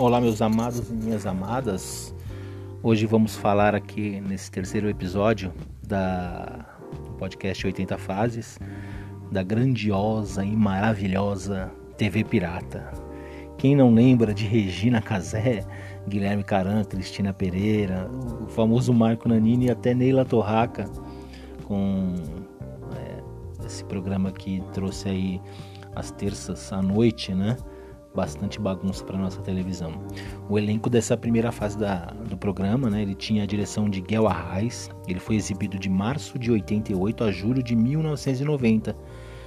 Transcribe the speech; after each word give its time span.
Olá, 0.00 0.18
meus 0.18 0.40
amados 0.40 0.88
e 0.88 0.94
minhas 0.94 1.26
amadas. 1.26 2.14
Hoje 2.82 3.04
vamos 3.04 3.36
falar 3.36 3.74
aqui 3.74 4.18
nesse 4.22 4.50
terceiro 4.50 4.88
episódio 4.88 5.52
da 5.86 6.64
do 7.04 7.10
podcast 7.18 7.66
80 7.66 7.98
Fases 7.98 8.58
da 9.30 9.42
grandiosa 9.42 10.42
e 10.42 10.56
maravilhosa 10.56 11.70
TV 11.98 12.24
Pirata. 12.24 12.90
Quem 13.58 13.76
não 13.76 13.92
lembra 13.92 14.32
de 14.32 14.46
Regina 14.46 15.02
Casé, 15.02 15.66
Guilherme 16.08 16.44
Caran, 16.44 16.82
Cristina 16.84 17.34
Pereira, 17.34 18.10
o 18.42 18.46
famoso 18.46 18.94
Marco 18.94 19.28
Nanini 19.28 19.66
e 19.66 19.70
até 19.70 19.92
Neila 19.92 20.24
Torraca 20.24 20.90
com 21.64 22.14
é, 22.96 23.66
esse 23.66 23.84
programa 23.84 24.32
que 24.32 24.62
trouxe 24.72 25.10
aí 25.10 25.40
às 25.94 26.10
terças 26.10 26.72
à 26.72 26.80
noite, 26.80 27.34
né? 27.34 27.58
Bastante 28.14 28.60
bagunça 28.60 29.04
para 29.04 29.16
nossa 29.16 29.40
televisão. 29.40 29.92
O 30.48 30.58
elenco 30.58 30.90
dessa 30.90 31.16
primeira 31.16 31.52
fase 31.52 31.78
da, 31.78 32.06
do 32.28 32.36
programa, 32.36 32.90
né? 32.90 33.02
Ele 33.02 33.14
tinha 33.14 33.44
a 33.44 33.46
direção 33.46 33.88
de 33.88 34.00
Guel 34.00 34.26
Arraes. 34.26 34.90
Ele 35.06 35.20
foi 35.20 35.36
exibido 35.36 35.78
de 35.78 35.88
março 35.88 36.38
de 36.38 36.50
88 36.50 37.24
a 37.24 37.30
julho 37.30 37.62
de 37.62 37.76
1990. 37.76 38.96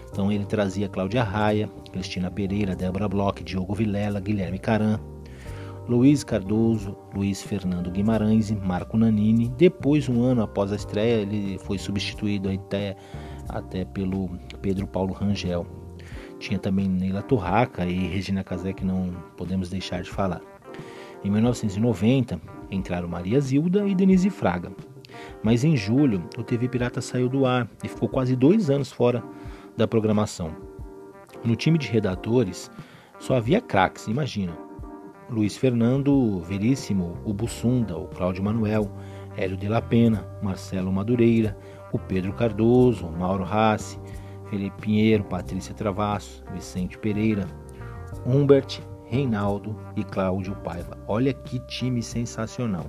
Então 0.10 0.32
ele 0.32 0.46
trazia 0.46 0.88
Cláudia 0.88 1.24
Raia, 1.24 1.70
Cristina 1.92 2.32
Pereira, 2.32 2.76
Débora 2.76 3.10
Bloch, 3.10 3.44
Diogo 3.44 3.74
Vilela, 3.74 4.22
Guilherme 4.22 4.60
Caran, 4.60 5.00
Luiz 5.90 6.24
Cardoso, 6.24 6.96
Luiz 7.14 7.42
Fernando 7.42 7.92
Guimarães 7.92 8.50
e 8.50 8.56
Marco 8.56 8.98
Nanini. 8.98 9.50
Depois, 9.58 10.08
um 10.08 10.22
ano 10.24 10.42
após 10.42 10.72
a 10.72 10.76
estreia, 10.76 11.22
ele 11.22 11.58
foi 11.60 11.78
substituído 11.78 12.50
até, 12.50 12.96
até 13.50 13.84
pelo 13.84 14.30
Pedro 14.62 14.88
Paulo 14.88 15.14
Rangel. 15.14 15.66
Tinha 16.44 16.60
também 16.60 16.90
Neila 16.90 17.22
Torraca 17.22 17.86
e 17.86 18.06
Regina 18.06 18.44
Casé, 18.44 18.74
que 18.74 18.84
não 18.84 19.14
podemos 19.38 19.70
deixar 19.70 20.04
de 20.04 20.10
falar. 20.10 20.42
Em 21.24 21.32
1990, 21.32 22.38
entraram 22.70 23.08
Maria 23.08 23.40
Zilda 23.40 23.88
e 23.88 23.96
Denise 23.96 24.30
Fraga. 24.30 24.70
Mas 25.42 25.64
em 25.64 25.78
julho, 25.78 26.22
o 26.38 26.44
TV 26.44 26.68
Pirata 26.68 27.00
saiu 27.00 27.30
do 27.30 27.46
ar 27.46 27.66
e 27.82 27.88
ficou 27.88 28.10
quase 28.10 28.36
dois 28.36 28.70
anos 28.70 28.92
fora 28.92 29.24
da 29.78 29.88
programação. 29.88 30.54
No 31.46 31.56
time 31.56 31.78
de 31.78 31.88
redatores, 31.88 32.70
só 33.20 33.38
havia 33.38 33.62
craques, 33.62 34.08
imagina. 34.08 34.52
Luiz 35.30 35.56
Fernando 35.56 36.42
Veríssimo, 36.42 37.18
o 37.24 37.34
Bussunda, 37.34 37.98
o 37.98 38.10
Cláudio 38.10 38.44
Manuel, 38.44 38.92
Hélio 39.38 39.56
de 39.56 39.70
la 39.70 39.82
Pena, 39.82 40.28
Marcelo 40.42 40.92
Madureira, 40.92 41.58
o 41.94 41.98
Pedro 41.98 42.34
Cardoso, 42.34 43.08
Mauro 43.08 43.46
Rassi, 43.46 43.98
Felipe 44.54 44.82
Pinheiro, 44.82 45.24
Patrícia 45.24 45.74
Travasso, 45.74 46.44
Vicente 46.54 46.96
Pereira, 47.00 47.48
Humbert, 48.24 48.82
Reinaldo 49.06 49.76
e 49.96 50.04
Cláudio 50.04 50.56
Paiva. 50.58 50.96
Olha 51.08 51.34
que 51.34 51.58
time 51.62 52.04
sensacional. 52.04 52.86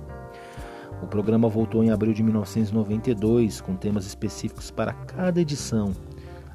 O 1.01 1.07
programa 1.07 1.49
voltou 1.49 1.83
em 1.83 1.89
abril 1.89 2.13
de 2.13 2.21
1992 2.21 3.61
com 3.61 3.75
temas 3.75 4.05
específicos 4.05 4.69
para 4.69 4.93
cada 4.93 5.41
edição. 5.41 5.91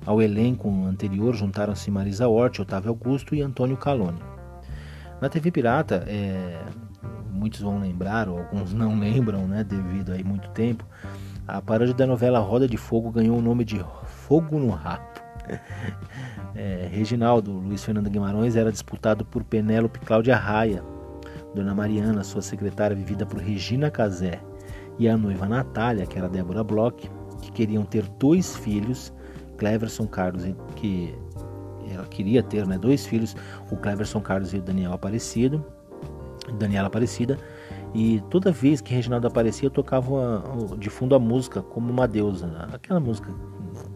Ao 0.07 0.23
elenco 0.23 0.71
anterior 0.85 1.35
juntaram-se 1.35 1.91
Marisa 1.91 2.29
Hort, 2.29 2.61
Otávio 2.61 2.91
Augusto 2.91 3.35
e 3.35 3.43
Antônio 3.43 3.77
Calone. 3.77 4.21
Na 5.21 5.29
TV 5.29 5.51
Pirata, 5.51 6.05
é, 6.07 6.65
muitos 7.41 7.61
vão 7.61 7.81
lembrar, 7.81 8.29
ou 8.29 8.39
alguns 8.39 8.75
não 8.75 8.99
lembram, 8.99 9.49
né, 9.49 9.65
devido 9.65 10.13
a 10.13 10.23
muito 10.23 10.51
tempo, 10.51 10.85
a 11.49 11.63
paródia 11.63 11.95
da 11.95 12.07
novela 12.07 12.39
Roda 12.39 12.69
de 12.69 12.77
Fogo 12.77 13.11
ganhou 13.11 13.39
o 13.39 13.41
nome 13.41 13.65
de 13.65 13.83
Fogo 14.05 14.59
no 14.59 14.71
Rato. 14.71 15.23
É, 16.53 16.89
Reginaldo 16.91 17.53
Luiz 17.53 17.83
Fernando 17.83 18.11
Guimarães 18.11 18.57
era 18.57 18.73
disputado 18.73 19.25
por 19.25 19.45
Penélope 19.45 20.01
Cláudia 20.01 20.37
Raia, 20.37 20.83
Dona 21.55 21.73
Mariana, 21.73 22.25
sua 22.25 22.43
secretária 22.43 22.95
vivida 22.95 23.25
por 23.25 23.39
Regina 23.39 23.89
Casé, 23.89 24.41
e 24.99 25.09
a 25.09 25.17
noiva 25.17 25.49
Natália, 25.49 26.07
que 26.07 26.19
era 26.19 26.29
Débora 26.29 26.65
Bloch, 26.65 27.09
que 27.41 27.53
queriam 27.53 27.85
ter 27.85 28.03
dois 28.19 28.57
filhos, 28.57 29.13
Cleverson 29.57 30.09
Carlos, 30.09 30.45
que 30.75 31.15
ela 31.89 32.05
queria 32.07 32.43
ter 32.43 32.67
né, 32.67 32.77
dois 32.77 33.07
filhos, 33.07 33.37
o 33.71 33.77
Cleverson 33.77 34.21
Carlos 34.21 34.53
e 34.53 34.59
o 34.59 34.63
Daniel 34.63 34.93
Aparecido, 34.93 35.65
Daniela 36.59 36.89
Aparecida, 36.89 37.39
e 37.95 38.23
toda 38.31 38.53
vez 38.53 38.81
que 38.81 38.95
Reginaldo 38.95 39.27
aparecia, 39.27 39.69
tocava 39.69 40.43
de 40.79 40.89
fundo 40.89 41.15
a 41.15 41.19
música 41.19 41.61
como 41.61 41.91
uma 41.91 42.07
deusa, 42.07 42.47
né? 42.47 42.67
aquela 42.73 43.01
música 43.01 43.33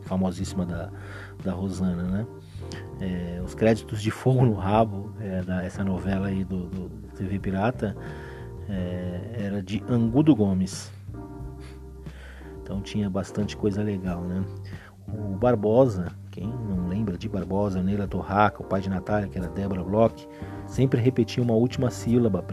famosíssima 0.03 0.67
da, 0.67 0.91
da 1.43 1.53
Rosana, 1.53 2.03
né? 2.03 2.27
É, 3.01 3.41
os 3.45 3.55
créditos 3.55 4.01
de 4.03 4.11
Fogo 4.11 4.45
no 4.45 4.55
Rabo, 4.55 5.13
é, 5.21 5.67
essa 5.67 5.85
novela 5.85 6.29
aí 6.29 6.45
do, 6.45 6.67
do 6.67 6.89
TV 7.17 7.39
Pirata, 7.39 7.97
é, 8.69 9.45
era 9.47 9.63
de 9.63 9.83
Angudo 9.89 10.35
Gomes. 10.35 10.93
Então 12.63 12.81
tinha 12.81 13.11
bastante 13.11 13.57
coisa 13.57 13.83
legal, 13.83 14.23
né? 14.23 14.43
O 15.07 15.37
Barbosa, 15.37 16.07
quem 16.31 16.47
não 16.47 16.89
lembra 16.89 17.19
de 17.19 17.29
Barbosa, 17.29 17.83
Neila 17.83 18.09
Torraca, 18.09 18.63
o 18.63 18.65
pai 18.65 18.81
de 18.81 18.89
Natália, 18.89 19.29
que 19.29 19.39
era 19.39 19.49
Débora 19.49 19.85
Bloch, 19.85 20.27
sempre 20.67 21.01
repetia 21.01 21.43
uma 21.43 21.55
última 21.55 21.91
sílaba 21.91 22.45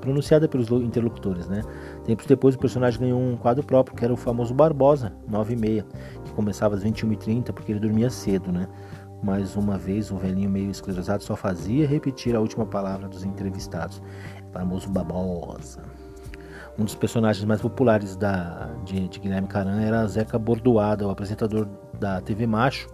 pronunciada 0.00 0.48
pelos 0.48 0.70
interlocutores, 0.70 1.48
né? 1.48 1.62
Tempos 2.04 2.26
depois 2.26 2.54
o 2.54 2.58
personagem 2.58 3.00
ganhou 3.00 3.20
um 3.20 3.36
quadro 3.36 3.64
próprio, 3.64 3.96
que 3.96 4.04
era 4.04 4.14
o 4.14 4.16
famoso 4.16 4.54
Barbosa, 4.54 5.12
9 5.28 5.54
e 5.54 5.56
meia, 5.56 5.86
que 6.24 6.32
começava 6.32 6.76
às 6.76 6.84
21h30 6.84 7.52
porque 7.52 7.72
ele 7.72 7.80
dormia 7.80 8.08
cedo, 8.08 8.52
né? 8.52 8.68
Mais 9.22 9.56
uma 9.56 9.76
vez 9.76 10.10
o 10.10 10.16
velhinho 10.16 10.48
meio 10.48 10.70
esclerosado 10.70 11.22
só 11.22 11.36
fazia 11.36 11.86
repetir 11.86 12.34
a 12.34 12.40
última 12.40 12.64
palavra 12.64 13.08
dos 13.08 13.24
entrevistados. 13.24 14.00
Famoso 14.52 14.88
Barbosa. 14.88 15.82
Um 16.78 16.84
dos 16.84 16.94
personagens 16.94 17.44
mais 17.44 17.60
populares 17.60 18.16
da, 18.16 18.70
de, 18.84 19.08
de 19.08 19.20
Guilherme 19.20 19.48
Caran 19.48 19.80
era 19.80 20.06
Zeca 20.06 20.38
Bordoada, 20.38 21.06
o 21.06 21.10
apresentador 21.10 21.68
da 21.98 22.20
TV 22.20 22.46
Macho, 22.46 22.88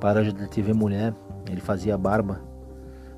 paródia 0.00 0.32
da 0.32 0.46
TV 0.46 0.72
Mulher. 0.72 1.14
Ele 1.50 1.60
fazia 1.60 1.96
barba 1.96 2.40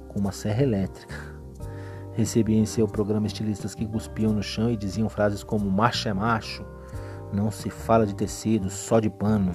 com 0.08 0.18
uma 0.20 0.32
serra 0.32 0.62
elétrica. 0.62 1.14
Recebia 2.14 2.58
em 2.58 2.66
seu 2.66 2.86
programa 2.86 3.26
estilistas 3.26 3.74
que 3.74 3.86
cuspiam 3.86 4.32
no 4.32 4.42
chão 4.42 4.70
e 4.70 4.76
diziam 4.76 5.08
frases 5.08 5.42
como 5.42 5.68
macho 5.68 6.08
é 6.08 6.12
macho, 6.12 6.64
não 7.32 7.50
se 7.50 7.68
fala 7.68 8.06
de 8.06 8.14
tecido, 8.14 8.70
só 8.70 9.00
de 9.00 9.10
pano. 9.10 9.52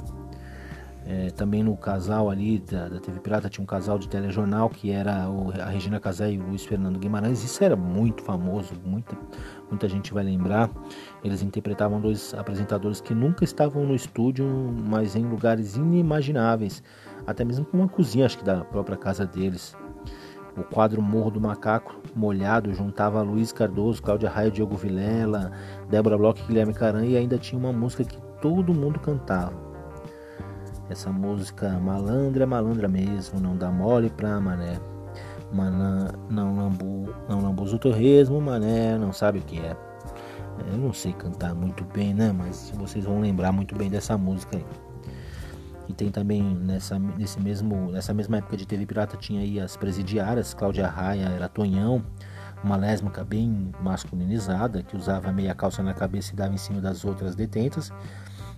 É, 1.11 1.31
também 1.31 1.63
no 1.63 1.75
casal 1.75 2.29
ali 2.29 2.59
da, 2.59 2.87
da, 2.87 2.99
TV 2.99 3.19
Pirata 3.19 3.49
tinha 3.49 3.63
um 3.63 3.65
casal 3.65 3.97
de 3.97 4.07
telejornal 4.07 4.69
que 4.69 4.91
era 4.91 5.27
o, 5.27 5.51
a 5.59 5.65
Regina 5.65 5.99
Casé 5.99 6.31
e 6.31 6.37
o 6.37 6.43
Luiz 6.43 6.63
Fernando 6.63 6.99
Guimarães. 6.99 7.43
Isso 7.43 7.63
era 7.63 7.75
muito 7.75 8.21
famoso, 8.21 8.75
muita, 8.85 9.17
muita 9.71 9.89
gente 9.89 10.13
vai 10.13 10.23
lembrar. 10.23 10.69
Eles 11.23 11.41
interpretavam 11.41 11.99
dois 11.99 12.35
apresentadores 12.35 13.01
que 13.01 13.15
nunca 13.15 13.43
estavam 13.43 13.87
no 13.87 13.95
estúdio, 13.95 14.45
mas 14.87 15.15
em 15.15 15.23
lugares 15.23 15.75
inimagináveis, 15.75 16.83
até 17.25 17.43
mesmo 17.43 17.65
com 17.65 17.77
uma 17.77 17.89
cozinha, 17.89 18.27
acho 18.27 18.37
que 18.37 18.45
da 18.45 18.63
própria 18.63 18.95
casa 18.95 19.25
deles. 19.25 19.75
O 20.55 20.61
quadro 20.61 21.01
Morro 21.01 21.31
do 21.31 21.41
Macaco 21.41 21.99
Molhado 22.15 22.71
juntava 22.71 23.23
Luiz 23.23 23.51
Cardoso, 23.51 24.03
Cláudia 24.03 24.29
Raia, 24.29 24.51
Diogo 24.51 24.75
Vilela, 24.75 25.53
Débora 25.89 26.19
Bloch, 26.19 26.39
Guilherme 26.45 26.75
Caran 26.75 27.07
e 27.07 27.17
ainda 27.17 27.39
tinha 27.39 27.57
uma 27.57 27.73
música 27.73 28.03
que 28.03 28.21
todo 28.39 28.75
mundo 28.75 28.99
cantava. 28.99 29.68
Essa 30.89 31.11
música 31.11 31.69
malandra, 31.79 32.47
malandra 32.47 32.87
mesmo, 32.87 33.39
não 33.39 33.55
dá 33.55 33.69
mole 33.69 34.09
pra 34.09 34.39
mané. 34.39 34.79
Manã, 35.51 36.09
não, 36.29 36.55
lambu, 36.55 37.13
não 37.27 37.41
lambuza 37.41 37.75
o 37.75 37.79
torresmo, 37.79 38.41
mané, 38.41 38.97
não 38.97 39.13
sabe 39.13 39.39
o 39.39 39.41
que 39.41 39.59
é. 39.59 39.75
Eu 40.71 40.77
não 40.77 40.91
sei 40.93 41.13
cantar 41.13 41.53
muito 41.55 41.83
bem, 41.85 42.13
né? 42.13 42.31
Mas 42.31 42.71
vocês 42.75 43.05
vão 43.05 43.19
lembrar 43.19 43.51
muito 43.51 43.75
bem 43.75 43.89
dessa 43.89 44.17
música 44.17 44.57
aí. 44.57 44.65
E 45.87 45.93
tem 45.93 46.11
também 46.11 46.43
nessa, 46.43 46.99
nesse 46.99 47.39
mesmo, 47.39 47.91
nessa 47.91 48.13
mesma 48.13 48.37
época 48.37 48.55
de 48.55 48.65
TV 48.65 48.85
Pirata 48.85 49.17
tinha 49.17 49.41
aí 49.41 49.59
as 49.59 49.75
presidiárias, 49.75 50.53
Cláudia 50.53 50.87
Raia 50.87 51.25
era 51.29 51.49
Tonhão, 51.49 52.03
uma 52.63 52.75
lésbica 52.75 53.23
bem 53.23 53.71
masculinizada, 53.81 54.83
que 54.83 54.95
usava 54.95 55.31
meia 55.31 55.55
calça 55.55 55.81
na 55.81 55.93
cabeça 55.93 56.33
e 56.33 56.35
dava 56.35 56.53
em 56.53 56.57
cima 56.57 56.79
das 56.79 57.03
outras 57.03 57.35
detentas. 57.35 57.91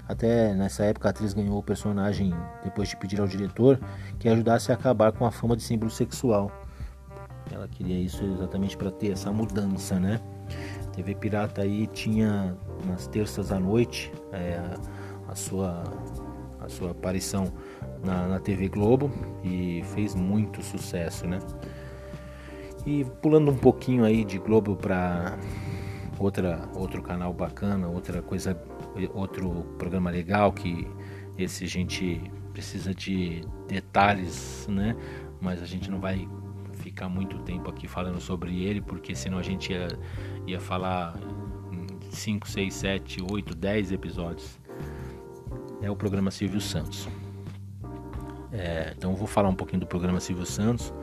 Até 0.07 0.53
nessa 0.53 0.83
época 0.83 1.09
a 1.09 1.11
atriz 1.11 1.33
ganhou 1.33 1.57
o 1.57 1.63
personagem 1.63 2.33
depois 2.63 2.89
de 2.89 2.97
pedir 2.97 3.19
ao 3.21 3.27
diretor 3.27 3.79
que 4.19 4.27
ajudasse 4.27 4.71
a 4.71 4.75
acabar 4.75 5.11
com 5.11 5.25
a 5.25 5.31
fama 5.31 5.55
de 5.55 5.63
símbolo 5.63 5.91
sexual. 5.91 6.51
Ela 7.51 7.67
queria 7.67 7.99
isso 7.99 8.23
exatamente 8.23 8.77
para 8.77 8.91
ter 8.91 9.11
essa 9.11 9.31
mudança, 9.31 9.99
né? 9.99 10.19
TV 10.93 11.15
Pirata 11.15 11.61
aí 11.61 11.87
tinha 11.87 12.55
nas 12.85 13.07
terças 13.07 13.51
à 13.51 13.59
noite 13.59 14.11
é, 14.31 14.59
a 15.27 15.35
sua 15.35 15.83
a 16.59 16.69
sua 16.69 16.91
aparição 16.91 17.51
na, 18.03 18.27
na 18.27 18.39
TV 18.39 18.69
Globo 18.69 19.11
e 19.43 19.81
fez 19.93 20.13
muito 20.13 20.61
sucesso, 20.61 21.25
né? 21.27 21.39
E 22.85 23.03
pulando 23.21 23.51
um 23.51 23.57
pouquinho 23.57 24.05
aí 24.05 24.23
de 24.23 24.37
Globo 24.37 24.75
para 24.75 25.37
outra 26.19 26.69
outro 26.75 27.01
canal 27.01 27.33
bacana, 27.33 27.87
outra 27.87 28.21
coisa, 28.21 28.55
outro 29.13 29.63
programa 29.77 30.09
legal 30.09 30.51
que 30.51 30.87
esse 31.37 31.63
a 31.63 31.67
gente 31.67 32.21
precisa 32.51 32.93
de 32.93 33.41
detalhes, 33.67 34.67
né? 34.69 34.95
Mas 35.39 35.61
a 35.61 35.65
gente 35.65 35.89
não 35.89 35.99
vai 35.99 36.27
ficar 36.73 37.07
muito 37.09 37.39
tempo 37.39 37.69
aqui 37.69 37.87
falando 37.87 38.19
sobre 38.19 38.63
ele, 38.63 38.81
porque 38.81 39.15
senão 39.15 39.37
a 39.37 39.43
gente 39.43 39.71
ia, 39.71 39.87
ia 40.45 40.59
falar 40.59 41.15
5, 42.09 42.49
6, 42.49 42.73
7, 42.73 43.23
8, 43.31 43.55
10 43.55 43.91
episódios. 43.91 44.59
É 45.81 45.89
o 45.89 45.95
programa 45.95 46.29
Silvio 46.29 46.61
Santos. 46.61 47.07
É, 48.51 48.93
então 48.97 49.11
eu 49.11 49.17
vou 49.17 49.27
falar 49.27 49.49
um 49.49 49.55
pouquinho 49.55 49.79
do 49.79 49.87
programa 49.87 50.19
Silvio 50.19 50.45
Santos, 50.45 50.93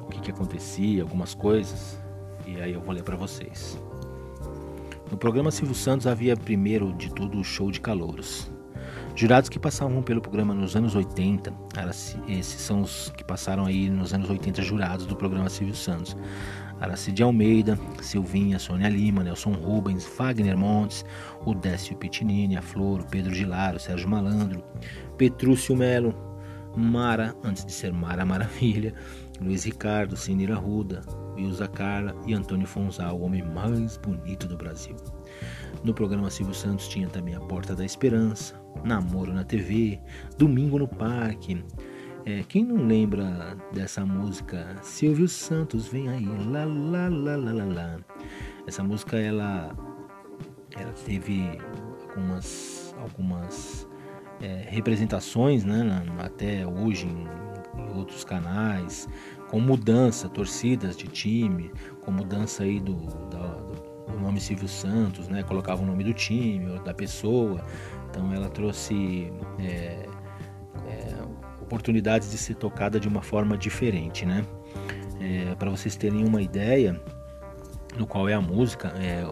o 0.00 0.06
que, 0.06 0.20
que 0.20 0.30
acontecia, 0.30 1.02
algumas 1.02 1.34
coisas, 1.34 2.00
e 2.46 2.60
aí 2.60 2.72
eu 2.72 2.80
vou 2.80 2.94
ler 2.94 3.02
para 3.02 3.16
vocês. 3.16 3.78
No 5.10 5.16
programa 5.16 5.50
Silvio 5.50 5.74
Santos 5.74 6.06
havia 6.06 6.36
primeiro 6.36 6.92
de 6.92 7.10
tudo 7.12 7.40
o 7.40 7.44
show 7.44 7.70
de 7.70 7.80
calouros. 7.80 8.52
Jurados 9.14 9.48
que 9.48 9.58
passavam 9.58 10.02
pelo 10.02 10.20
programa 10.20 10.54
nos 10.54 10.76
anos 10.76 10.94
80, 10.94 11.52
esses 12.28 12.60
são 12.60 12.82
os 12.82 13.10
que 13.16 13.24
passaram 13.24 13.64
aí 13.64 13.88
nos 13.88 14.12
anos 14.12 14.28
80 14.28 14.60
jurados 14.62 15.06
do 15.06 15.16
programa 15.16 15.48
Silvio 15.48 15.74
Santos. 15.74 16.14
Aracide 16.78 17.22
Almeida, 17.22 17.78
Silvinha, 18.02 18.58
Sônia 18.58 18.88
Lima, 18.88 19.24
Nelson 19.24 19.52
Rubens, 19.52 20.04
Fagner 20.04 20.56
Montes, 20.56 21.04
o 21.44 21.54
Décio 21.54 21.96
Pitinini, 21.96 22.56
a 22.56 22.62
Flor, 22.62 23.04
Pedro 23.06 23.34
Gilaro, 23.34 23.80
Sérgio 23.80 24.08
Malandro, 24.08 24.62
Petrúcio 25.16 25.74
Melo, 25.74 26.14
Mara, 26.76 27.34
antes 27.42 27.64
de 27.64 27.72
ser 27.72 27.92
Mara 27.92 28.24
Maravilha, 28.24 28.94
Luiz 29.40 29.64
Ricardo, 29.64 30.16
Sinira 30.16 30.54
Ruda, 30.54 31.02
Wilza 31.36 31.68
Carla 31.68 32.14
e 32.26 32.34
Antônio 32.34 32.66
Fonzal, 32.66 33.16
o 33.16 33.22
homem 33.22 33.42
mais 33.42 33.96
bonito 33.96 34.48
do 34.48 34.56
Brasil. 34.56 34.96
No 35.84 35.94
programa 35.94 36.30
Silvio 36.30 36.54
Santos 36.54 36.88
tinha 36.88 37.08
também 37.08 37.34
A 37.34 37.40
Porta 37.40 37.74
da 37.74 37.84
Esperança, 37.84 38.60
Namoro 38.84 39.32
na 39.32 39.44
TV, 39.44 40.00
Domingo 40.36 40.78
no 40.78 40.88
Parque. 40.88 41.64
É, 42.24 42.42
quem 42.42 42.64
não 42.64 42.86
lembra 42.86 43.56
dessa 43.72 44.04
música? 44.04 44.76
Silvio 44.82 45.28
Santos 45.28 45.86
vem 45.86 46.08
aí, 46.08 46.26
lá 46.26 46.64
lá 46.64 47.08
lá 47.08 47.36
lá 47.36 47.64
lá. 47.64 47.98
Essa 48.66 48.82
música 48.82 49.16
ela, 49.16 49.74
ela 50.76 50.92
teve 51.04 51.58
algumas 52.08 52.94
algumas 52.98 53.88
é, 54.40 54.64
representações, 54.68 55.64
né, 55.64 56.04
até 56.18 56.66
hoje 56.66 57.06
em, 57.06 57.26
outros 57.94 58.24
canais, 58.24 59.08
com 59.48 59.60
mudança, 59.60 60.28
torcidas 60.28 60.96
de 60.96 61.06
time, 61.06 61.70
com 62.02 62.10
mudança 62.10 62.62
aí 62.62 62.78
do, 62.80 62.94
do, 62.94 64.12
do 64.12 64.20
nome 64.20 64.40
Silvio 64.40 64.68
Santos, 64.68 65.28
né, 65.28 65.42
colocava 65.42 65.82
o 65.82 65.86
nome 65.86 66.04
do 66.04 66.12
time 66.12 66.70
ou 66.70 66.78
da 66.80 66.94
pessoa. 66.94 67.64
Então 68.10 68.32
ela 68.32 68.48
trouxe 68.48 69.32
é, 69.58 70.06
é, 70.86 71.14
oportunidades 71.60 72.30
de 72.30 72.38
ser 72.38 72.54
tocada 72.54 72.98
de 72.98 73.08
uma 73.08 73.22
forma 73.22 73.56
diferente, 73.56 74.24
né? 74.24 74.44
É, 75.20 75.54
Para 75.56 75.70
vocês 75.70 75.96
terem 75.96 76.24
uma 76.24 76.40
ideia 76.40 77.00
no 77.98 78.06
qual 78.06 78.28
é 78.28 78.34
a 78.34 78.40
música, 78.40 78.88
é, 78.96 79.24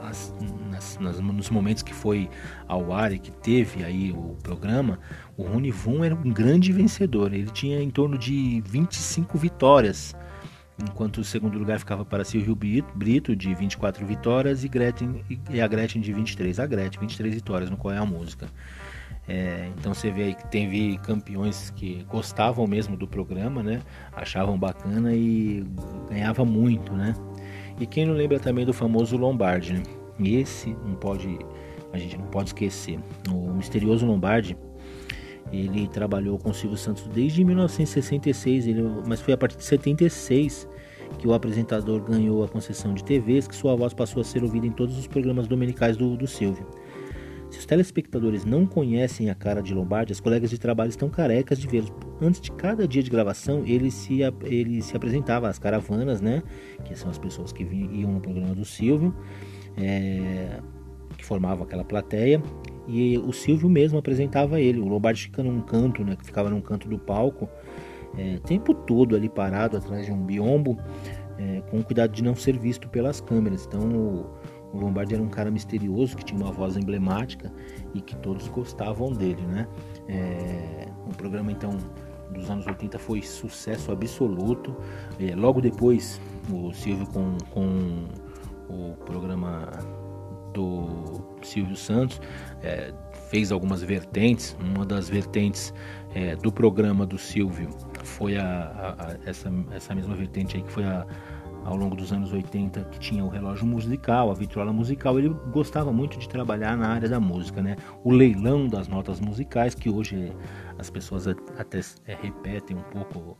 as, 0.00 0.34
nas, 0.68 0.98
nas, 0.98 1.20
nos 1.20 1.48
momentos 1.48 1.82
que 1.82 1.94
foi 1.94 2.28
ao 2.66 2.92
ar 2.92 3.12
e 3.12 3.18
que 3.18 3.30
teve 3.30 3.84
aí 3.84 4.12
o 4.12 4.36
programa, 4.42 4.98
o 5.36 5.44
Rony 5.44 5.70
Von 5.70 6.04
era 6.04 6.14
um 6.14 6.30
grande 6.32 6.72
vencedor. 6.72 7.32
Ele 7.32 7.50
tinha 7.50 7.80
em 7.80 7.90
torno 7.90 8.18
de 8.18 8.60
25 8.66 9.38
vitórias, 9.38 10.14
enquanto 10.82 11.18
o 11.18 11.24
segundo 11.24 11.58
lugar 11.58 11.78
ficava 11.78 12.04
para 12.04 12.24
Silvio 12.24 12.56
Brito, 12.56 13.36
de 13.36 13.54
24 13.54 14.04
vitórias, 14.04 14.64
e, 14.64 14.68
Gretchen, 14.68 15.24
e 15.48 15.60
a 15.60 15.66
Gretchen 15.68 16.02
de 16.02 16.12
23. 16.12 16.58
A 16.58 16.66
Gretchen, 16.66 17.00
23 17.00 17.34
vitórias 17.34 17.70
no 17.70 17.76
qual 17.76 17.94
é 17.94 17.98
a 17.98 18.04
música. 18.04 18.48
É, 19.28 19.70
então 19.78 19.94
você 19.94 20.10
vê 20.10 20.24
aí 20.24 20.34
que 20.34 20.46
teve 20.48 20.98
campeões 20.98 21.70
que 21.76 22.04
gostavam 22.10 22.66
mesmo 22.66 22.96
do 22.96 23.06
programa, 23.06 23.62
né? 23.62 23.80
Achavam 24.12 24.58
bacana 24.58 25.14
e 25.14 25.64
ganhava 26.08 26.44
muito, 26.44 26.92
né? 26.92 27.14
E 27.80 27.86
quem 27.86 28.06
não 28.06 28.14
lembra 28.14 28.38
também 28.38 28.64
do 28.64 28.72
famoso 28.72 29.16
Lombardi, 29.16 29.74
né? 29.74 29.82
E 30.18 30.36
esse 30.36 30.70
não 30.84 30.94
pode, 30.94 31.38
a 31.92 31.98
gente 31.98 32.16
não 32.16 32.26
pode 32.26 32.50
esquecer. 32.50 32.98
O 33.30 33.52
misterioso 33.52 34.06
Lombardi, 34.06 34.56
ele 35.52 35.88
trabalhou 35.88 36.38
com 36.38 36.50
o 36.50 36.54
Silvio 36.54 36.78
Santos 36.78 37.06
desde 37.08 37.44
1966, 37.44 38.66
ele, 38.66 38.82
mas 39.06 39.20
foi 39.20 39.34
a 39.34 39.36
partir 39.36 39.56
de 39.56 39.64
76 39.64 40.68
que 41.18 41.28
o 41.28 41.34
apresentador 41.34 42.00
ganhou 42.00 42.42
a 42.42 42.48
concessão 42.48 42.94
de 42.94 43.04
TVs, 43.04 43.46
que 43.46 43.54
sua 43.54 43.76
voz 43.76 43.92
passou 43.92 44.22
a 44.22 44.24
ser 44.24 44.42
ouvida 44.42 44.66
em 44.66 44.70
todos 44.70 44.98
os 44.98 45.06
programas 45.06 45.46
dominicais 45.46 45.96
do, 45.96 46.16
do 46.16 46.26
Silvio. 46.26 46.66
Se 47.52 47.58
os 47.58 47.66
telespectadores 47.66 48.46
não 48.46 48.64
conhecem 48.64 49.28
a 49.28 49.34
cara 49.34 49.62
de 49.62 49.74
Lombardi, 49.74 50.10
as 50.10 50.20
colegas 50.20 50.48
de 50.48 50.58
trabalho 50.58 50.88
estão 50.88 51.10
carecas 51.10 51.58
de 51.58 51.68
vê-los. 51.68 51.92
Antes 52.18 52.40
de 52.40 52.50
cada 52.50 52.88
dia 52.88 53.02
de 53.02 53.10
gravação, 53.10 53.62
ele 53.66 53.90
se, 53.90 54.20
ele 54.44 54.80
se 54.80 54.96
apresentava 54.96 55.50
às 55.50 55.58
caravanas, 55.58 56.22
né? 56.22 56.42
Que 56.82 56.96
são 56.96 57.10
as 57.10 57.18
pessoas 57.18 57.52
que 57.52 57.62
vinham, 57.62 57.92
iam 57.92 58.12
no 58.12 58.20
programa 58.22 58.54
do 58.54 58.64
Silvio, 58.64 59.14
é, 59.76 60.60
que 61.18 61.26
formavam 61.26 61.64
aquela 61.64 61.84
plateia. 61.84 62.42
E 62.88 63.18
o 63.18 63.34
Silvio 63.34 63.68
mesmo 63.68 63.98
apresentava 63.98 64.58
ele. 64.58 64.80
O 64.80 64.88
Lombardi 64.88 65.24
fica 65.24 65.42
num 65.42 65.60
canto, 65.60 66.02
né? 66.02 66.16
Que 66.16 66.24
ficava 66.24 66.48
num 66.48 66.62
canto 66.62 66.88
do 66.88 66.98
palco, 66.98 67.50
é, 68.16 68.38
tempo 68.38 68.72
todo 68.72 69.14
ali 69.14 69.28
parado 69.28 69.76
atrás 69.76 70.06
de 70.06 70.12
um 70.12 70.24
biombo, 70.24 70.78
é, 71.38 71.60
com 71.70 71.82
cuidado 71.82 72.12
de 72.12 72.24
não 72.24 72.34
ser 72.34 72.58
visto 72.58 72.88
pelas 72.88 73.20
câmeras. 73.20 73.66
Então 73.66 73.82
o, 73.90 74.26
o 74.72 74.78
Lombardi 74.78 75.14
era 75.14 75.22
um 75.22 75.28
cara 75.28 75.50
misterioso 75.50 76.16
que 76.16 76.24
tinha 76.24 76.40
uma 76.40 76.52
voz 76.52 76.76
emblemática 76.76 77.52
e 77.94 78.00
que 78.00 78.16
todos 78.16 78.48
gostavam 78.48 79.12
dele, 79.12 79.42
né? 79.42 79.68
É, 80.08 80.88
o 81.06 81.14
programa 81.14 81.52
então 81.52 81.76
dos 82.32 82.50
anos 82.50 82.66
80 82.66 82.98
foi 82.98 83.22
sucesso 83.22 83.92
absoluto. 83.92 84.74
É, 85.20 85.34
logo 85.34 85.60
depois, 85.60 86.20
o 86.50 86.72
Silvio 86.72 87.06
com, 87.06 87.36
com 87.50 88.06
o 88.68 88.96
programa 89.04 89.68
do 90.52 91.22
Silvio 91.42 91.76
Santos 91.76 92.20
é, 92.62 92.92
fez 93.28 93.52
algumas 93.52 93.82
vertentes. 93.82 94.56
Uma 94.60 94.84
das 94.84 95.08
vertentes 95.08 95.72
é, 96.14 96.36
do 96.36 96.50
programa 96.50 97.06
do 97.06 97.18
Silvio 97.18 97.68
foi 98.04 98.36
a, 98.36 98.44
a, 98.44 99.06
a, 99.06 99.16
essa, 99.26 99.52
essa 99.70 99.94
mesma 99.94 100.14
vertente 100.14 100.56
aí 100.56 100.62
que 100.62 100.70
foi 100.70 100.84
a 100.84 101.06
ao 101.64 101.76
longo 101.76 101.94
dos 101.94 102.12
anos 102.12 102.32
80 102.32 102.84
que 102.84 102.98
tinha 102.98 103.24
o 103.24 103.28
relógio 103.28 103.66
musical, 103.66 104.30
a 104.30 104.34
vitrola 104.34 104.72
musical, 104.72 105.18
ele 105.18 105.28
gostava 105.52 105.92
muito 105.92 106.18
de 106.18 106.28
trabalhar 106.28 106.76
na 106.76 106.88
área 106.88 107.08
da 107.08 107.20
música, 107.20 107.62
né? 107.62 107.76
O 108.02 108.10
leilão 108.10 108.66
das 108.66 108.88
notas 108.88 109.20
musicais, 109.20 109.74
que 109.74 109.88
hoje 109.88 110.32
as 110.78 110.90
pessoas 110.90 111.28
até 111.28 111.80
é, 112.06 112.14
repetem 112.14 112.76
um 112.76 112.82
pouco 112.82 113.36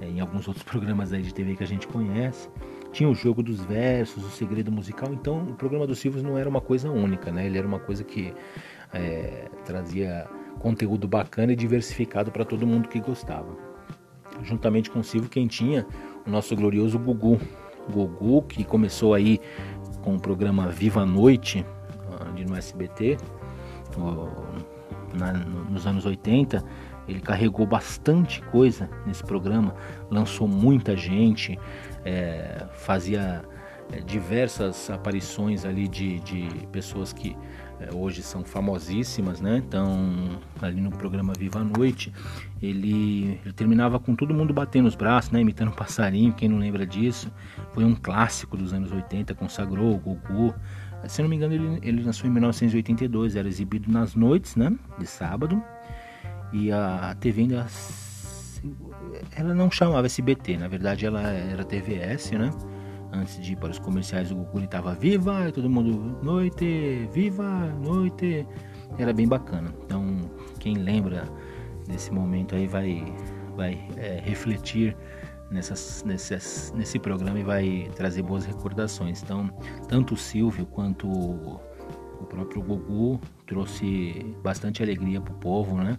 é, 0.00 0.06
em 0.06 0.20
alguns 0.20 0.46
outros 0.48 0.64
programas 0.64 1.12
aí 1.12 1.22
de 1.22 1.32
TV 1.32 1.56
que 1.56 1.64
a 1.64 1.66
gente 1.66 1.86
conhece. 1.88 2.48
Tinha 2.92 3.08
o 3.08 3.14
jogo 3.14 3.42
dos 3.42 3.60
versos, 3.64 4.24
o 4.24 4.30
segredo 4.30 4.70
musical, 4.70 5.12
então 5.12 5.42
o 5.42 5.54
programa 5.54 5.86
do 5.86 5.96
Silvio 5.96 6.22
não 6.22 6.38
era 6.38 6.48
uma 6.48 6.60
coisa 6.60 6.90
única, 6.90 7.32
né? 7.32 7.46
Ele 7.46 7.58
era 7.58 7.66
uma 7.66 7.80
coisa 7.80 8.04
que 8.04 8.32
é, 8.92 9.48
trazia 9.64 10.28
conteúdo 10.60 11.08
bacana 11.08 11.52
e 11.52 11.56
diversificado 11.56 12.30
para 12.30 12.44
todo 12.44 12.64
mundo 12.64 12.88
que 12.88 13.00
gostava. 13.00 13.56
Juntamente 14.42 14.90
com 14.90 15.00
o 15.00 15.04
Silvio, 15.04 15.28
quem 15.28 15.46
tinha 15.48 15.86
o 16.26 16.30
nosso 16.30 16.54
glorioso 16.54 16.98
Gugu, 16.98 17.40
Gugu, 17.90 18.42
que 18.42 18.64
começou 18.64 19.14
aí 19.14 19.40
com 20.02 20.16
o 20.16 20.20
programa 20.20 20.68
Viva 20.68 21.02
a 21.02 21.06
Noite, 21.06 21.64
ali 22.20 22.44
no 22.44 22.56
SBT, 22.56 23.16
nos 25.68 25.86
anos 25.86 26.04
80. 26.06 26.64
Ele 27.06 27.20
carregou 27.20 27.66
bastante 27.66 28.40
coisa 28.42 28.88
nesse 29.06 29.22
programa, 29.22 29.74
lançou 30.10 30.48
muita 30.48 30.96
gente, 30.96 31.58
é, 32.04 32.66
fazia 32.72 33.44
é, 33.92 34.00
diversas 34.00 34.88
aparições 34.88 35.66
ali 35.66 35.86
de, 35.86 36.18
de 36.20 36.66
pessoas 36.72 37.12
que 37.12 37.36
hoje 37.92 38.22
são 38.22 38.44
famosíssimas, 38.44 39.40
né? 39.40 39.58
Então, 39.58 40.40
ali 40.60 40.80
no 40.80 40.90
programa 40.90 41.32
Viva 41.36 41.60
a 41.60 41.64
Noite, 41.64 42.12
ele, 42.62 43.38
ele, 43.44 43.52
terminava 43.52 43.98
com 43.98 44.14
todo 44.14 44.32
mundo 44.34 44.52
batendo 44.52 44.86
os 44.86 44.94
braços, 44.94 45.30
né? 45.30 45.40
Imitando 45.40 45.68
um 45.68 45.74
passarinho, 45.74 46.32
quem 46.32 46.48
não 46.48 46.58
lembra 46.58 46.86
disso. 46.86 47.30
Foi 47.72 47.84
um 47.84 47.94
clássico 47.94 48.56
dos 48.56 48.72
anos 48.72 48.92
80, 48.92 49.34
consagrou 49.34 49.94
o 49.94 49.98
Gugu. 49.98 50.54
Se 51.08 51.20
não 51.20 51.28
me 51.28 51.36
engano, 51.36 51.54
ele, 51.54 51.78
ele 51.82 52.02
lançou 52.02 52.28
em 52.28 52.32
1982, 52.32 53.36
era 53.36 53.46
exibido 53.48 53.90
nas 53.90 54.14
noites, 54.14 54.56
né? 54.56 54.72
De 54.98 55.06
sábado. 55.06 55.62
E 56.52 56.70
a 56.70 57.16
TV 57.20 57.42
ainda. 57.42 57.66
Ela 59.36 59.54
não 59.54 59.70
chamava 59.70 60.06
SBT, 60.06 60.56
na 60.56 60.68
verdade 60.68 61.04
ela 61.04 61.20
era 61.20 61.64
TVS, 61.64 62.30
né? 62.30 62.50
Antes 63.14 63.42
de 63.42 63.52
ir 63.52 63.56
para 63.56 63.70
os 63.70 63.78
comerciais, 63.78 64.30
o 64.30 64.36
Gugu 64.36 64.60
estava 64.60 64.94
viva, 64.94 65.50
todo 65.52 65.68
mundo 65.70 66.18
noite, 66.22 67.08
viva, 67.12 67.66
noite. 67.82 68.46
Era 68.98 69.12
bem 69.12 69.26
bacana. 69.26 69.74
Então, 69.84 70.18
quem 70.58 70.74
lembra 70.74 71.24
desse 71.86 72.12
momento 72.12 72.54
aí 72.54 72.66
vai, 72.66 73.04
vai 73.56 73.88
é, 73.96 74.20
refletir 74.24 74.96
nessas, 75.50 76.02
nessas, 76.04 76.72
nesse 76.76 76.98
programa 76.98 77.38
e 77.38 77.42
vai 77.42 77.90
trazer 77.94 78.22
boas 78.22 78.44
recordações. 78.44 79.22
Então, 79.22 79.50
tanto 79.88 80.14
o 80.14 80.16
Silvio 80.16 80.66
quanto 80.66 81.06
o, 81.06 81.60
o 82.20 82.26
próprio 82.26 82.62
Gugu 82.62 83.20
trouxe 83.46 84.34
bastante 84.42 84.82
alegria 84.82 85.20
para 85.20 85.32
o 85.32 85.36
povo, 85.36 85.76
né? 85.78 85.98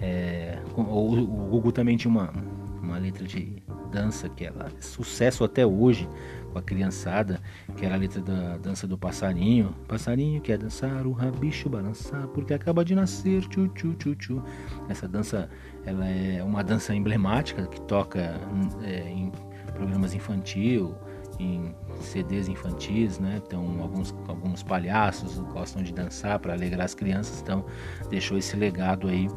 É, 0.00 0.58
o, 0.76 0.80
o 0.80 1.48
Gugu 1.50 1.72
também 1.72 1.96
tinha 1.96 2.10
uma, 2.10 2.32
uma 2.80 2.98
letra 2.98 3.26
de 3.26 3.62
dança 3.90 4.28
que 4.28 4.44
ela 4.44 4.70
é 4.76 4.82
sucesso 4.82 5.44
até 5.44 5.66
hoje 5.66 6.08
com 6.52 6.58
a 6.58 6.62
criançada, 6.62 7.40
que 7.76 7.84
era 7.84 7.94
a 7.94 7.98
letra 7.98 8.20
da 8.20 8.56
dança 8.56 8.86
do 8.86 8.96
passarinho. 8.96 9.74
Passarinho 9.86 10.40
quer 10.40 10.58
dançar, 10.58 11.06
o 11.06 11.12
rabicho 11.12 11.68
balançar, 11.68 12.26
porque 12.28 12.54
acaba 12.54 12.84
de 12.84 12.94
nascer, 12.94 13.42
tchu, 13.48 13.68
tchu, 13.68 13.94
tchu, 13.94 14.14
tchu. 14.14 14.42
Essa 14.88 15.06
dança, 15.06 15.48
ela 15.84 16.06
é 16.06 16.42
uma 16.42 16.62
dança 16.62 16.94
emblemática 16.94 17.66
que 17.66 17.80
toca 17.82 18.40
é, 18.82 19.08
em 19.08 19.30
programas 19.74 20.14
infantil, 20.14 20.94
em 21.38 21.74
CDs 22.00 22.48
infantis, 22.48 23.18
né? 23.18 23.40
Então 23.46 23.80
alguns, 23.80 24.14
alguns 24.26 24.62
palhaços 24.62 25.38
gostam 25.52 25.82
de 25.82 25.92
dançar 25.92 26.38
para 26.38 26.52
alegrar 26.52 26.84
as 26.84 26.94
crianças, 26.94 27.40
então 27.40 27.64
deixou 28.10 28.36
esse 28.36 28.56
legado 28.56 29.08
aí 29.08 29.28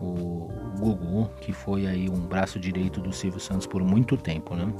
o 0.00 0.48
Gugu, 0.78 1.30
que 1.40 1.52
foi 1.52 1.86
aí 1.86 2.08
um 2.08 2.20
braço 2.20 2.58
direito 2.58 3.00
do 3.00 3.12
Silvio 3.12 3.40
Santos 3.40 3.66
por 3.66 3.82
muito 3.82 4.16
tempo, 4.16 4.54
né? 4.54 4.72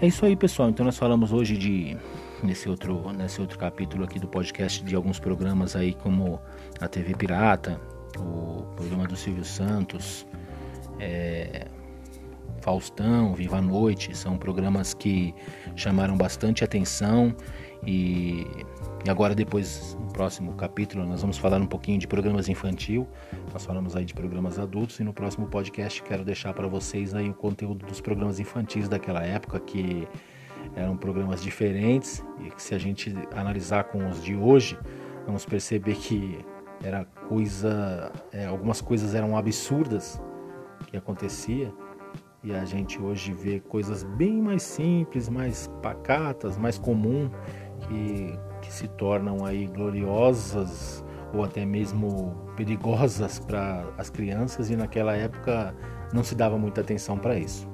É 0.00 0.06
isso 0.06 0.24
aí, 0.26 0.34
pessoal. 0.34 0.68
Então 0.68 0.84
nós 0.84 0.98
falamos 0.98 1.32
hoje 1.32 1.56
de 1.56 1.96
nesse 2.42 2.68
outro 2.68 3.12
nesse 3.12 3.40
outro 3.40 3.56
capítulo 3.56 4.02
aqui 4.02 4.18
do 4.18 4.26
podcast 4.26 4.82
de 4.82 4.96
alguns 4.96 5.20
programas 5.20 5.76
aí 5.76 5.94
como 5.94 6.40
a 6.80 6.88
TV 6.88 7.14
Pirata, 7.14 7.80
o 8.18 8.64
programa 8.74 9.06
do 9.06 9.14
Silvio 9.14 9.44
Santos, 9.44 10.26
é, 10.98 11.68
Faustão, 12.60 13.34
Viva 13.34 13.58
a 13.58 13.62
Noite, 13.62 14.16
são 14.16 14.36
programas 14.36 14.94
que 14.94 15.34
chamaram 15.76 16.16
bastante 16.16 16.64
atenção 16.64 17.34
e, 17.86 18.46
e, 19.04 19.10
agora 19.10 19.34
depois 19.34 19.96
no 20.00 20.12
próximo 20.12 20.54
capítulo 20.54 21.04
nós 21.04 21.20
vamos 21.20 21.38
falar 21.38 21.60
um 21.60 21.66
pouquinho 21.66 21.98
de 21.98 22.06
programas 22.06 22.48
infantil, 22.48 23.08
nós 23.52 23.64
falamos 23.64 23.96
aí 23.96 24.04
de 24.04 24.14
programas 24.14 24.58
adultos 24.58 25.00
e 25.00 25.04
no 25.04 25.12
próximo 25.12 25.46
podcast 25.46 26.02
quero 26.02 26.24
deixar 26.24 26.52
para 26.54 26.66
vocês 26.68 27.14
aí 27.14 27.30
o 27.30 27.34
conteúdo 27.34 27.86
dos 27.86 28.00
programas 28.00 28.38
infantis 28.38 28.88
daquela 28.88 29.22
época 29.22 29.58
que 29.60 30.06
eram 30.76 30.96
programas 30.96 31.42
diferentes 31.42 32.24
e 32.40 32.50
que 32.50 32.62
se 32.62 32.74
a 32.74 32.78
gente 32.78 33.14
analisar 33.34 33.84
com 33.84 34.08
os 34.08 34.22
de 34.22 34.34
hoje, 34.34 34.78
vamos 35.26 35.44
perceber 35.44 35.96
que 35.96 36.38
era 36.82 37.04
coisa, 37.28 38.12
é, 38.32 38.46
algumas 38.46 38.80
coisas 38.80 39.14
eram 39.14 39.36
absurdas 39.36 40.20
que 40.86 40.96
acontecia. 40.96 41.72
E 42.44 42.52
a 42.52 42.64
gente 42.64 43.00
hoje 43.00 43.32
vê 43.32 43.60
coisas 43.60 44.02
bem 44.02 44.42
mais 44.42 44.64
simples, 44.64 45.28
mais 45.28 45.68
pacatas, 45.80 46.58
mais 46.58 46.76
comum, 46.76 47.30
que, 47.82 48.36
se 48.72 48.88
tornam 48.88 49.44
aí 49.44 49.66
gloriosas 49.66 51.04
ou 51.34 51.44
até 51.44 51.64
mesmo 51.64 52.34
perigosas 52.56 53.38
para 53.38 53.86
as 53.98 54.08
crianças 54.08 54.70
e 54.70 54.76
naquela 54.76 55.14
época 55.14 55.74
não 56.12 56.24
se 56.24 56.34
dava 56.34 56.58
muita 56.58 56.80
atenção 56.80 57.18
para 57.18 57.36
isso. 57.36 57.70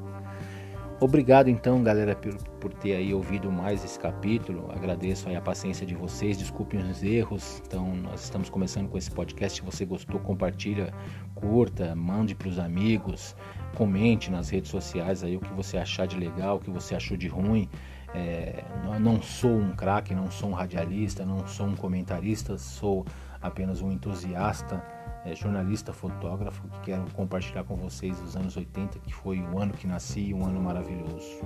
Obrigado 1.01 1.49
então, 1.49 1.81
galera, 1.81 2.17
por, 2.17 2.35
por, 2.59 2.75
ter 2.75 2.97
aí 2.97 3.15
ouvido 3.15 3.53
mais 3.53 3.85
esse 3.85 3.97
capítulo. 3.97 4.69
Agradeço 4.73 5.29
aí 5.29 5.37
a 5.37 5.41
paciência 5.41 5.87
de 5.87 5.95
vocês, 5.95 6.37
desculpem 6.37 6.81
os 6.81 7.05
erros. 7.05 7.63
Então, 7.65 7.95
nós 7.95 8.25
estamos 8.25 8.51
começando 8.51 8.89
com 8.89 8.99
esse 8.99 9.09
podcast. 9.09 9.61
Se 9.61 9.65
você 9.65 9.85
gostou, 9.85 10.19
compartilha, 10.19 10.93
curta, 11.37 11.95
mande 11.95 12.35
para 12.35 12.49
os 12.49 12.59
amigos, 12.59 13.37
comente 13.77 14.29
nas 14.29 14.51
redes 14.51 14.73
sociais 14.73 15.23
aí 15.23 15.37
o 15.37 15.41
que 15.41 15.53
você 15.53 15.79
achar 15.79 16.09
de 16.09 16.19
legal, 16.19 16.57
o 16.57 16.61
que 16.61 16.71
você 16.71 16.97
achou 16.97 17.17
de 17.17 17.29
ruim. 17.29 17.69
É, 18.15 18.65
não 19.01 19.21
sou 19.21 19.51
um 19.51 19.75
craque, 19.75 20.15
não 20.15 20.31
sou 20.31 20.51
um 20.51 20.53
radialista, 20.53 21.25
não 21.25 21.47
sou 21.47 21.67
um 21.67 21.77
comentarista, 21.77 22.57
sou 22.57 23.05
apenas 23.41 23.83
um 23.83 23.93
entusiasta 23.93 24.83
é, 25.25 25.35
jornalista, 25.35 25.93
fotógrafo, 25.93 26.67
que 26.69 26.81
quero 26.91 27.05
compartilhar 27.13 27.65
com 27.65 27.77
vocês 27.77 28.21
os 28.21 28.37
anos 28.37 28.57
80, 28.57 28.99
que 29.01 29.13
foi 29.13 29.41
o 29.41 29.59
ano 29.59 29.73
que 29.73 29.87
nasci, 29.87 30.33
um 30.33 30.45
ano 30.45 30.61
maravilhoso. 30.61 31.41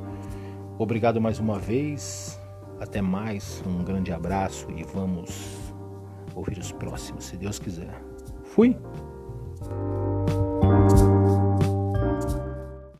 Obrigado 0.79 1.21
mais 1.21 1.39
uma 1.39 1.59
vez, 1.59 2.41
até 2.81 3.01
mais, 3.01 3.63
um 3.67 3.83
grande 3.83 4.13
abraço 4.13 4.71
e 4.71 4.83
vamos 4.85 5.73
ouvir 6.35 6.59
os 6.59 6.73
próximos, 6.73 7.25
se 7.25 7.37
Deus 7.37 7.59
quiser. 7.59 8.01
Fui! 8.45 8.77